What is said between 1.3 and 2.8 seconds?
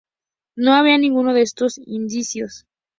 de estos indicios.